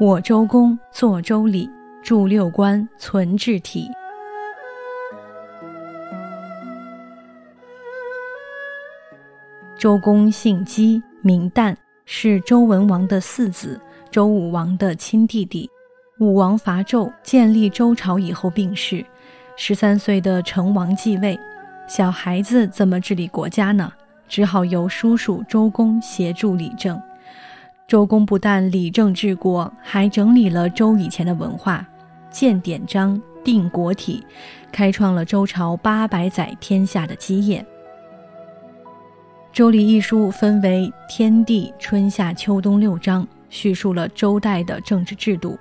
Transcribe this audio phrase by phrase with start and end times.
[0.00, 1.68] 我周公作周礼，
[2.02, 3.86] 著六官，存治体。
[9.78, 11.76] 周公姓姬，名旦，
[12.06, 13.78] 是周文王的四子，
[14.10, 15.68] 周武王的亲弟弟。
[16.18, 19.04] 武王伐纣，建立周朝以后病逝，
[19.54, 21.38] 十三岁的成王继位。
[21.86, 23.92] 小孩子怎么治理国家呢？
[24.26, 26.98] 只好由叔叔周公协助理政。
[27.90, 31.84] 周公不但理政治国，还整理了周以前的文化，
[32.30, 34.24] 建典章，定国体，
[34.70, 37.60] 开创了周朝八百载天下的基业。
[39.52, 45.58] 《周礼》一书分为天地、春夏秋冬六章，叙述了周代的政治制度。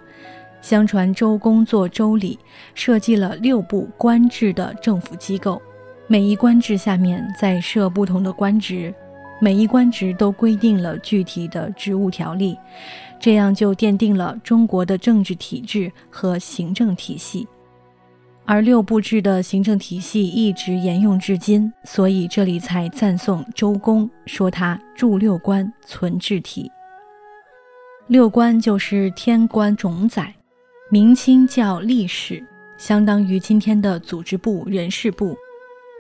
[0.62, 2.38] 相传周公作《周礼》，
[2.76, 5.60] 设计了六部官制的政府机构，
[6.06, 8.94] 每一官制下面再设不同的官职。
[9.42, 12.58] 每一官职都规定了具体的职务条例，
[13.20, 17.48] 这样就奠定了中国的政治体制和行政体系。
[18.46, 26.70] 而六部制的行政体系一直沿用至今，所以这里才赞颂周公，说他著六官，存治体。
[28.08, 30.34] 六官就是天官种宰，
[30.90, 32.44] 明清叫历史，
[32.78, 35.38] 相当于今天的组织部、人事部。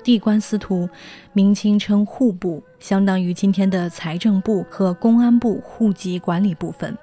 [0.03, 0.87] 地官司徒，
[1.33, 6.97] 明清称户部，相当于今天的财政部和公安部户籍管理部分。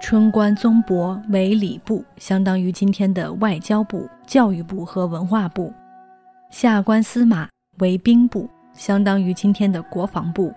[0.00, 5.72] 春官宗伯为礼部，相当于今天的外交部、教育部和文化部。
[6.50, 10.52] 下官司马为兵部，相当于今天的国防部。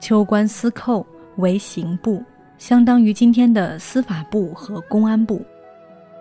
[0.00, 1.04] 秋官司寇
[1.36, 2.22] 为刑部，
[2.56, 5.44] 相当于今天的司法部和公安部。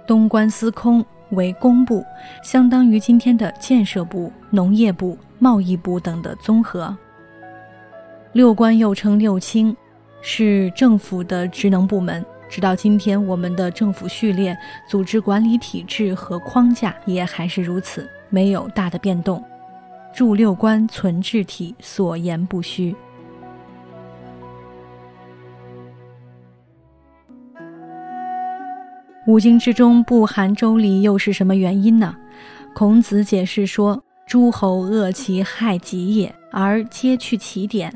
[0.06, 1.06] 东官司空。
[1.32, 2.04] 为工部，
[2.44, 6.96] 相当于今天的建设部、农业部、贸易部等的综合。
[8.34, 9.76] 六官又称六卿，
[10.22, 12.26] 是政府的职能部门。
[12.50, 14.58] 直到今天，我们的政府序列、
[14.88, 19.44] 组织管理体制和框架也还是如此，没有大的变动。
[20.14, 22.96] 著六官，存治体，所言不虚。
[29.28, 32.16] 五经之中不含周礼，又是什么原因呢？
[32.74, 37.94] 孔子解释说：“诸侯恶其害己也，而皆去其典。”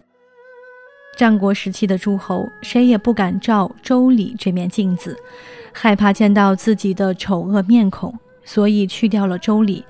[1.16, 5.18] 战国时期的诸侯，谁也不敢照周礼这面镜子，
[5.72, 8.13] 害怕见到自己的丑恶面孔，
[8.44, 9.86] 所以去掉了周礼。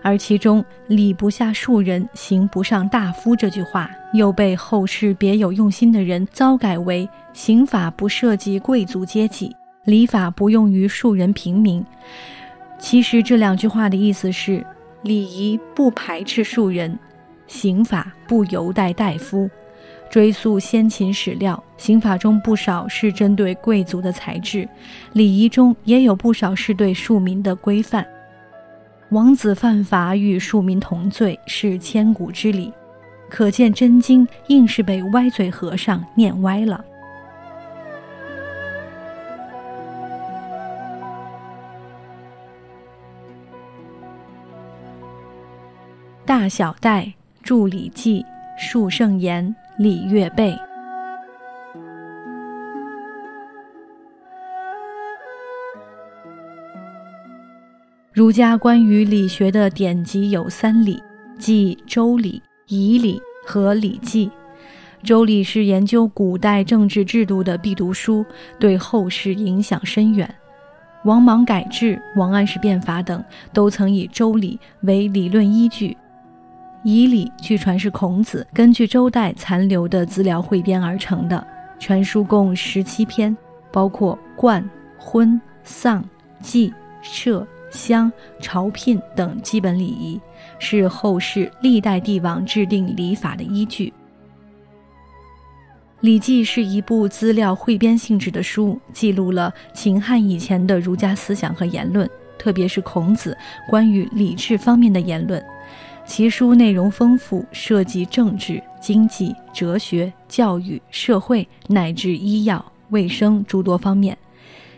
[0.00, 9.54] 而其中“礼不下庶人，刑不上大夫”这句话，又被后世别有用心的人糟改为“刑法不涉及贵族阶级”。
[9.86, 11.84] 礼法不用于庶人平民，
[12.76, 14.66] 其实这两句话的意思是：
[15.02, 16.98] 礼仪不排斥庶人，
[17.46, 19.48] 刑法不由待大夫。
[20.10, 24.68] 追溯先秦史料，刑法中不少是针对贵族的才智，
[25.12, 28.04] 礼仪中也有不少是对庶民的规范。
[29.10, 32.72] 王子犯法与庶民同罪，是千古之理，
[33.30, 36.84] 可见真经硬是被歪嘴和尚念歪了。
[46.26, 47.14] 大小戴
[47.44, 48.20] 著《礼记》，
[48.60, 50.52] 述圣言，礼乐备。
[58.12, 61.00] 儒家关于理学的典籍有三礼，
[61.38, 62.42] 即《周礼》
[62.74, 63.18] 《仪礼》
[63.48, 64.26] 和《礼记》。
[65.06, 68.26] 《周礼》是研究古代政治制度的必读书，
[68.58, 70.28] 对后世影响深远。
[71.04, 74.58] 王莽改制、王安石变法等，都曾以《周礼》
[74.88, 75.96] 为理论依据。
[76.86, 81.44] 仪礼据传是孔子根据周代残留的资料汇编而成的，
[81.80, 83.36] 全书共十七篇，
[83.72, 84.64] 包括冠、
[84.96, 86.08] 婚、丧、
[86.40, 86.72] 祭、
[87.02, 88.10] 社、乡、
[88.40, 90.20] 朝聘等基本礼仪，
[90.60, 93.88] 是后世历代帝王制定礼法的依据。
[96.00, 103.36] 《礼记》是一部资料汇编性质的书，记录了秦汉以前的儒家思想和言论，特别是孔子
[103.68, 105.44] 关于礼制方面的言论。
[106.06, 114.16] 其书内容丰富，涉及政治、经济、哲学、教育、社会乃至医药、卫生诸多方面。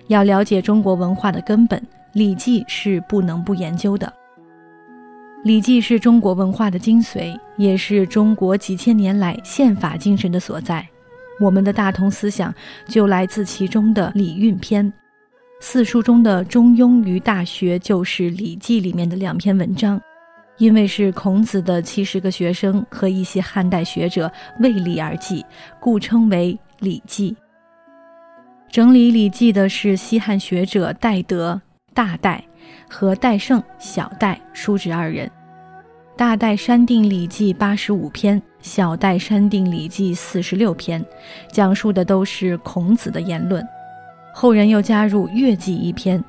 [0.06, 1.78] 要了解中国文化的根本，
[2.14, 4.06] 《礼记》是不能不研究的。
[5.44, 10.84] 《礼记》是中国文化的精髓，也是中国几千年来宪法精神的所在。
[11.38, 12.52] 我们的大同思想
[12.88, 14.84] 就来自其中的《礼运篇》。
[15.60, 20.00] 四书中的《中庸》与《大学》就是《礼记》里面的两篇文章。
[20.58, 25.44] 因为是孔子的七十个学生和一些汉代学者为礼而记，
[25.80, 27.32] 故称为《礼记》。
[28.70, 31.60] 整理《礼记》的是西汉学者戴德
[31.94, 32.44] （大戴）
[32.90, 35.30] 和戴胜（小戴）叔侄二人。
[36.16, 41.02] 大戴删定《礼记》八十五篇，小戴删定《礼记》四十六篇，
[41.52, 43.64] 讲述的都是孔子的言论。
[44.34, 46.22] 后人又加入《乐记》一篇，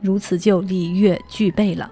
[0.00, 1.90] 如此就礼乐具备了。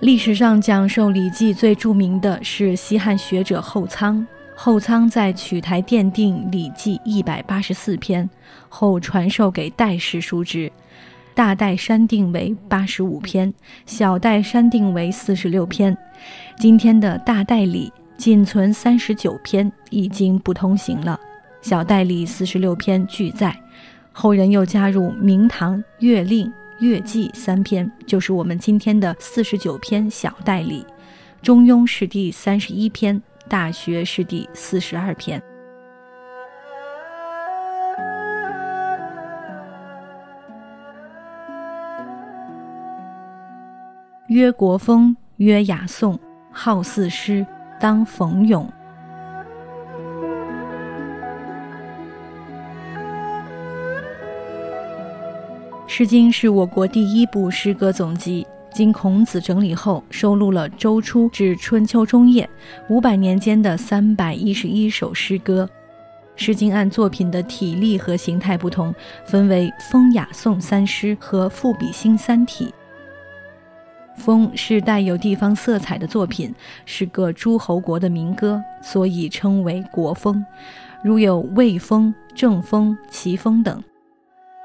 [0.00, 4.26] 历史上讲授《礼记》最著名的是西汉学者后仓。
[4.56, 8.28] 后仓在曲台奠定《礼记》一百八十四篇，
[8.70, 10.72] 后传授给戴氏叔侄。
[11.34, 13.52] 大戴删定为八十五篇，
[13.84, 15.96] 小戴删定为四十六篇。
[16.56, 21.20] 今天的大戴礼仅存三十九篇，已经不通行了。
[21.60, 23.54] 小戴礼四十六篇俱在，
[24.12, 26.46] 后人又加入《明堂》《乐令》。
[26.80, 30.82] 《乐记》三篇就是我们今天的四十九篇小代理，
[31.44, 33.14] 《中庸》是第三十一篇，
[33.48, 35.40] 《大学》是第四十二篇。
[44.28, 46.18] 曰国风，曰雅颂，
[46.50, 47.46] 好四诗，
[47.78, 48.66] 当讽咏。
[55.92, 62.48] 《诗经》是我国第一部诗歌总集，经孔子整理后，收录了周初至春秋中叶
[62.88, 65.68] 五百年间的三百一十一首诗歌。
[66.40, 68.94] 《诗经》按作品的体例和形态不同，
[69.26, 72.72] 分为风、雅、颂三诗和赋、比、兴三体。
[74.14, 76.54] 风是带有地方色彩的作品，
[76.86, 80.46] 是各诸侯国的民歌，所以称为国风，
[81.02, 83.82] 如有魏风、郑风、齐风等。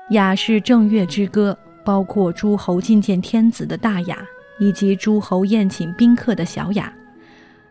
[0.10, 4.24] 雅是正乐之歌，包括诸侯觐见天子的大雅，
[4.60, 6.94] 以及诸侯宴请宾客的小雅。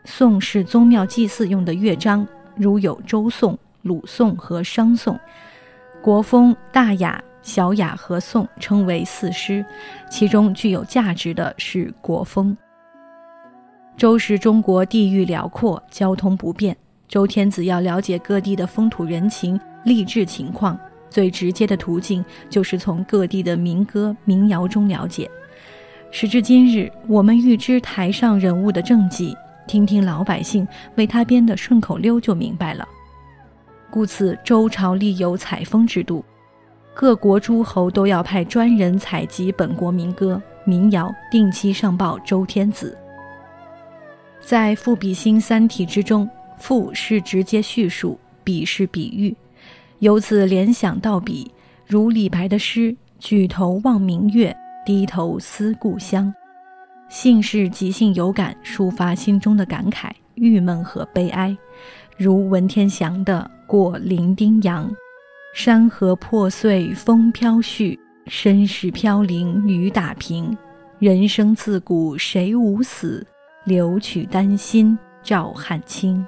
[0.05, 2.27] 颂是宗庙祭祀用的乐章，
[2.57, 5.19] 如有周颂、鲁颂和商颂。
[6.03, 9.65] 国风、大雅、小雅和颂称为四诗，
[10.11, 12.57] 其中具有价值的是国风。
[13.97, 16.77] 周时中国地域辽阔，交通不便，
[17.07, 20.77] 周天子要了解各地的风土人情、历志情况。
[21.11, 25.31] 最直接的途径就是从各地的民歌民谣中了解。
[26.11, 29.37] 时至今日，我们预知台上人物的政绩，
[29.67, 30.67] 听听老百姓
[30.97, 32.87] 为他编的顺口溜就明白了。
[33.91, 36.25] 故此，周朝立有采风制度，
[36.95, 42.97] 各国诸侯都要派专人采集本国民歌民谣，定期上报周天子。
[44.41, 49.35] 在赋比兴三体之中，赋是直接叙述，比是比喻。
[50.01, 51.51] 由此联想到笔，
[51.87, 56.33] 如李白的诗“举头望明月，低头思故乡”，
[57.09, 61.57] 兴是即兴有感，抒发心中的感慨、郁闷和悲哀，
[62.19, 64.91] 如文天祥的《过零丁洋》
[65.55, 70.57] ：“山河破碎风飘絮，身世飘零雨打萍。
[70.99, 73.27] 人生自古谁无死，
[73.65, 76.27] 留取丹心照汗青。”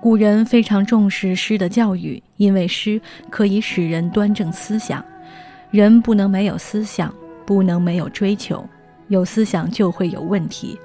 [0.00, 3.00] 古人非常重视诗的教育，因为诗
[3.30, 5.04] 可以使人端正思想。
[5.70, 7.12] 人不能没有思想，
[7.44, 8.64] 不能没有追求。
[9.08, 10.78] 有思想就会有问题，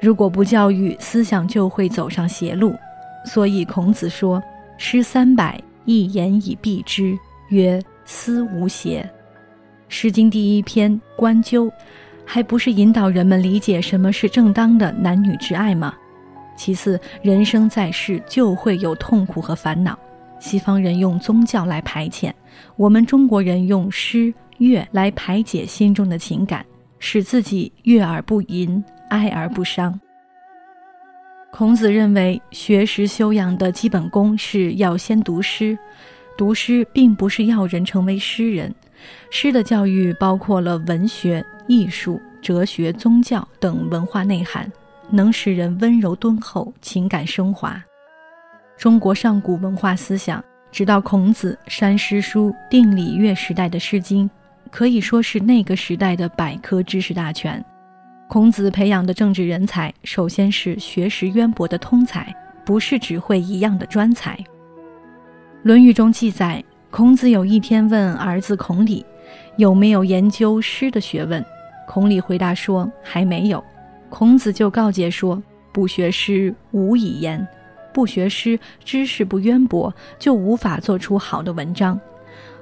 [0.00, 2.74] 如果不教育，思想就会走上邪路。
[3.24, 4.42] 所以孔子说
[4.78, 9.02] ：“诗三百，一言以蔽之，曰思无邪。”
[9.94, 11.66] 《诗经》第一篇《关鸠》，
[12.24, 15.94] 还不是引导人们理解什么是正当的男女之爱吗？
[16.56, 19.98] 其次，人生在世就会有痛苦和烦恼。
[20.38, 22.32] 西方人用宗教来排遣，
[22.76, 26.64] 我们中国人用诗乐来排解心中的情感，
[26.98, 29.98] 使自己悦而不淫，哀而不伤。
[31.52, 35.78] 孔子认为，学识修养的基本功是要先读诗。
[36.36, 38.74] 读诗并不是要人成为诗人，
[39.30, 44.70] 诗的教育包括了文学、艺术、哲学、宗教等文化内涵。
[45.12, 47.80] 能使人温柔敦厚，情感升华。
[48.78, 50.42] 中国上古文化思想，
[50.72, 54.26] 直到孔子删诗书、定礼乐时代的《诗经》，
[54.70, 57.62] 可以说是那个时代的百科知识大全。
[58.26, 64.34] 孔子培养的政治人才，首先是学识渊博的通才，不是只会一样的专才。
[65.62, 69.04] 《论语》中记载，孔子有一天问儿子孔鲤，
[69.56, 71.44] 有没有研究诗的学问。
[71.86, 73.62] 孔鲤回答说：“还没有。”
[74.12, 75.42] 孔子就告诫说
[75.72, 77.48] ：“不学诗，无以言。
[77.94, 81.98] 不学诗，知识不渊博，就无法做出好的文章。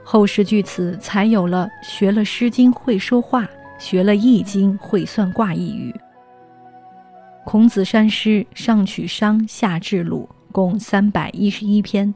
[0.04, 5.92] 后世据此才有了学了《诗经》会说话，学了《易经》会算卦一语。”
[7.45, 12.14] 孔子删诗，上取商，下至鲁，共三百一十一篇。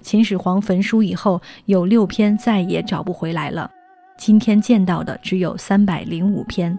[0.00, 3.70] 秦始皇焚书以后，有六篇再也找不回来了。
[4.18, 6.76] 今天见到的只有三百零五篇，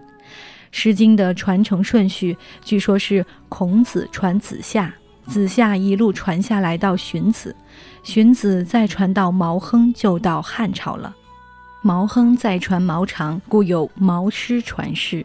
[0.76, 4.92] 诗经》的传承顺序，据说是孔子传子夏，
[5.24, 7.54] 子夏一路传下来到荀子，
[8.02, 11.14] 荀子再传到毛亨，就到汉朝了。
[11.80, 15.24] 毛亨再传毛长，故有毛诗传世。